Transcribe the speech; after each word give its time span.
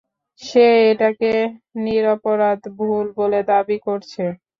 সে 0.41 0.61
এটাকে 0.91 1.31
নিরপরাধ 1.83 2.59
ভুল 2.77 3.05
বলে 3.19 3.39
দাবি 3.49 3.77
করছে। 3.87 4.23